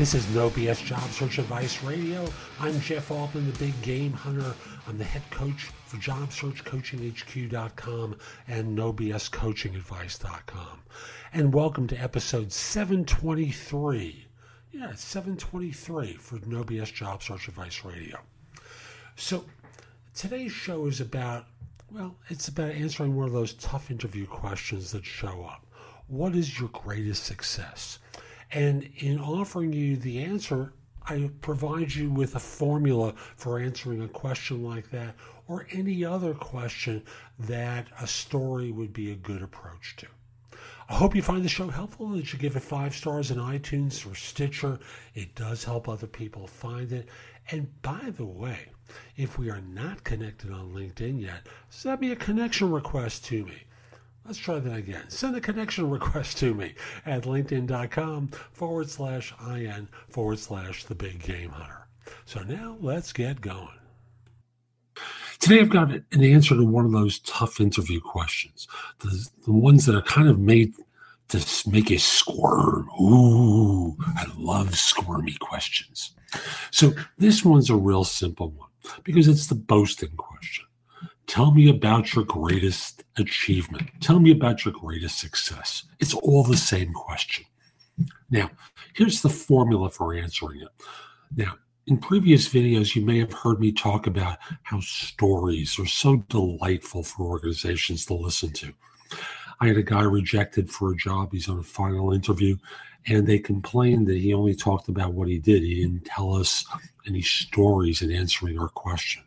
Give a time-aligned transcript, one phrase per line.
[0.00, 2.26] This is No BS Job Search Advice Radio.
[2.58, 4.54] I'm Jeff Altman, the big game hunter.
[4.88, 8.16] I'm the head coach for JobSearchCoachingHQ.com
[8.48, 10.82] and NoBSCoachingAdvice.com.
[11.34, 14.26] And welcome to episode 723.
[14.72, 18.20] Yeah, 723 for No BS Job Search Advice Radio.
[19.16, 19.44] So
[20.14, 21.44] today's show is about,
[21.92, 25.66] well, it's about answering one of those tough interview questions that show up.
[26.06, 27.98] What is your greatest success?
[28.52, 30.72] And in offering you the answer,
[31.06, 35.14] I provide you with a formula for answering a question like that
[35.48, 37.02] or any other question
[37.38, 40.06] that a story would be a good approach to.
[40.88, 44.10] I hope you find the show helpful that you give it five stars in iTunes
[44.10, 44.80] or Stitcher.
[45.14, 47.08] It does help other people find it.
[47.50, 48.70] And by the way,
[49.16, 53.62] if we are not connected on LinkedIn yet, send me a connection request to me.
[54.24, 55.08] Let's try that again.
[55.08, 56.74] Send a connection request to me
[57.06, 61.86] at linkedin.com forward slash IN forward slash the big game hunter.
[62.26, 63.68] So now let's get going.
[65.38, 69.86] Today I've got an answer to one of those tough interview questions, the, the ones
[69.86, 70.74] that are kind of made
[71.28, 72.88] to make you squirm.
[73.00, 76.12] Ooh, I love squirmy questions.
[76.70, 78.68] So this one's a real simple one
[79.04, 80.66] because it's the boasting question.
[81.30, 83.88] Tell me about your greatest achievement.
[84.00, 85.84] Tell me about your greatest success.
[86.00, 87.44] It's all the same question.
[88.32, 88.50] Now,
[88.94, 90.70] here's the formula for answering it.
[91.36, 91.54] Now,
[91.86, 97.04] in previous videos, you may have heard me talk about how stories are so delightful
[97.04, 98.72] for organizations to listen to.
[99.60, 101.28] I had a guy rejected for a job.
[101.30, 102.56] He's on a final interview,
[103.06, 105.62] and they complained that he only talked about what he did.
[105.62, 106.64] He didn't tell us
[107.06, 109.22] any stories in answering our question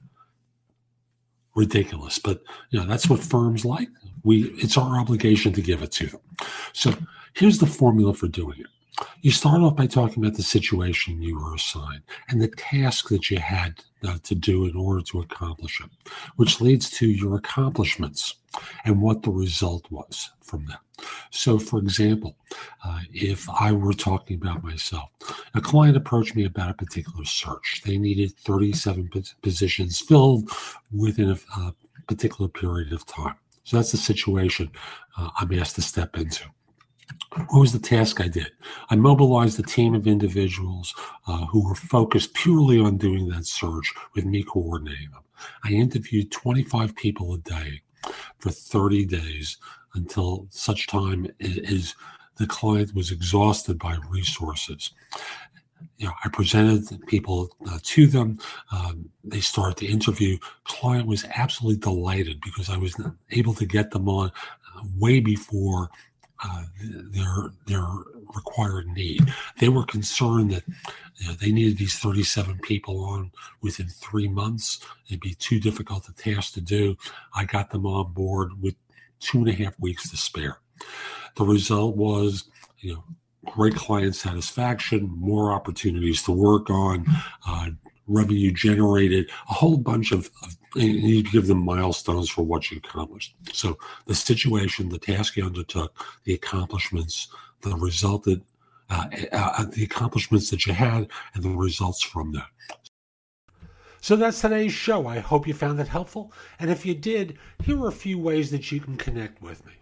[1.55, 2.19] ridiculous.
[2.19, 3.89] But you know, that's what firms like.
[4.23, 6.21] We it's our obligation to give it to them.
[6.73, 6.93] So
[7.33, 8.67] here's the formula for doing it.
[9.21, 13.29] You start off by talking about the situation you were assigned and the task that
[13.29, 15.89] you had uh, to do in order to accomplish it,
[16.35, 18.35] which leads to your accomplishments
[18.85, 20.79] and what the result was from that.
[21.31, 22.35] So, for example,
[22.85, 25.09] uh, if I were talking about myself,
[25.55, 27.81] a client approached me about a particular search.
[27.85, 29.09] They needed 37
[29.41, 30.49] positions filled
[30.91, 31.73] within a, a
[32.07, 33.35] particular period of time.
[33.63, 34.69] So, that's the situation
[35.17, 36.43] uh, I'm asked to step into.
[37.35, 38.51] What was the task I did?
[38.89, 40.93] I mobilized a team of individuals
[41.27, 45.23] uh, who were focused purely on doing that search with me coordinating them.
[45.63, 47.81] I interviewed 25 people a day
[48.37, 49.57] for 30 days
[49.95, 51.95] until such time as
[52.37, 54.91] the client was exhausted by resources.
[55.97, 58.39] You know, I presented people uh, to them.
[58.71, 60.37] Um, they started the interview.
[60.65, 62.95] Client was absolutely delighted because I was
[63.31, 65.89] able to get them on uh, way before
[66.43, 67.85] uh, their their
[68.35, 69.21] required need.
[69.59, 70.63] They were concerned that
[71.17, 73.31] you know, they needed these 37 people on
[73.61, 74.79] within three months.
[75.07, 76.97] It'd be too difficult a task to do.
[77.35, 78.75] I got them on board with
[79.19, 80.57] two and a half weeks to spare.
[81.35, 82.45] The result was,
[82.79, 83.03] you know,
[83.45, 87.05] great client satisfaction, more opportunities to work on,
[87.47, 87.69] uh,
[88.07, 93.35] revenue generated, a whole bunch of, of you give them milestones for what you accomplished.
[93.51, 97.27] So the situation, the task you undertook, the accomplishments,
[97.61, 98.41] the resulted,
[98.89, 102.47] uh, uh, the accomplishments that you had, and the results from that.
[104.01, 105.07] So that's today's show.
[105.07, 106.33] I hope you found it helpful.
[106.59, 109.73] And if you did, here are a few ways that you can connect with me.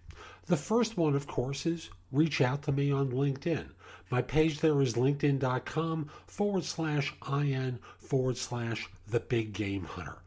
[0.46, 3.70] The first one, of course, is reach out to me on LinkedIn.
[4.12, 10.18] My page there is linkedin.com forward slash IN forward slash the big game hunter.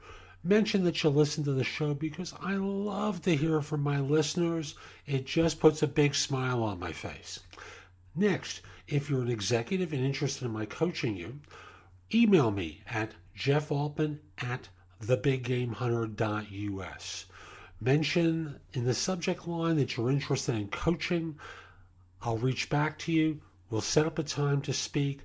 [0.44, 4.76] Mention that you listen to the show because I love to hear from my listeners.
[5.06, 7.40] It just puts a big smile on my face.
[8.14, 11.40] Next, if you're an executive and interested in my coaching you,
[12.14, 14.68] email me at jeffaltman at
[15.02, 17.24] thebiggamehunter.us.
[17.80, 21.36] Mention in the subject line that you're interested in coaching.
[22.22, 23.40] I'll reach back to you
[23.70, 25.22] We'll set up a time to speak.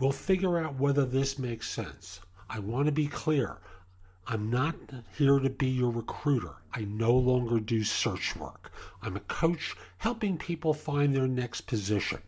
[0.00, 2.18] We'll figure out whether this makes sense.
[2.50, 3.58] I want to be clear.
[4.26, 4.74] I'm not
[5.18, 6.54] here to be your recruiter.
[6.72, 8.72] I no longer do search work.
[9.02, 12.22] I'm a coach helping people find their next position.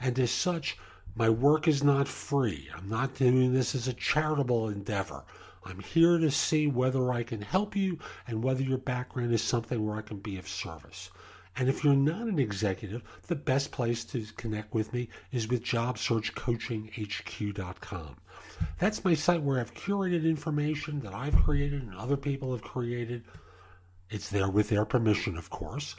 [0.00, 0.78] And as such,
[1.14, 2.70] my work is not free.
[2.74, 5.22] I'm not doing this as a charitable endeavor.
[5.66, 9.84] I'm here to see whether I can help you and whether your background is something
[9.84, 11.10] where I can be of service.
[11.56, 15.64] And if you're not an executive, the best place to connect with me is with
[15.64, 18.16] JobSearchCoachingHQ.com.
[18.78, 23.24] That's my site where I've curated information that I've created and other people have created.
[24.10, 25.94] It's there with their permission, of course.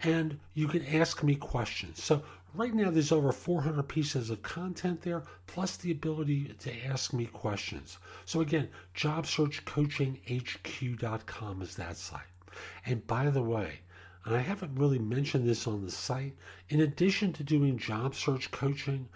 [0.00, 2.02] And you can ask me questions.
[2.02, 2.22] So
[2.56, 7.26] Right now, there's over 400 pieces of content there, plus the ability to ask me
[7.26, 7.98] questions.
[8.26, 12.20] So, again, jobsearchcoachinghq.com is that site.
[12.86, 13.80] And by the way,
[14.24, 16.34] and I haven't really mentioned this on the site,
[16.68, 19.08] in addition to doing job search coaching,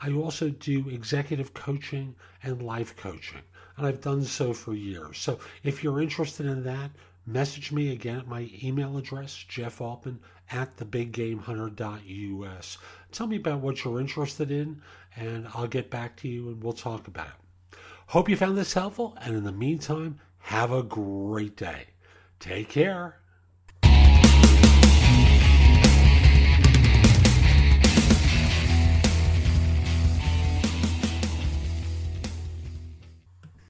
[0.00, 3.42] I also do executive coaching and life coaching,
[3.76, 5.18] and I've done so for years.
[5.18, 6.90] So if you're interested in that,
[7.26, 12.78] message me again at my email address, Jeff at thebiggamehunter.us.
[13.12, 14.80] Tell me about what you're interested in,
[15.16, 17.78] and I'll get back to you and we'll talk about it.
[18.06, 21.88] Hope you found this helpful, and in the meantime, have a great day.
[22.40, 23.20] Take care.